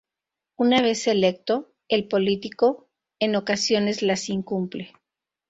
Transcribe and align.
Una 0.57 0.81
vez 0.81 1.05
electo, 1.05 1.75
el 1.87 2.07
político, 2.07 2.89
en 3.19 3.35
ocasiones, 3.35 4.01
las 4.01 4.29
incumple. 4.29 4.93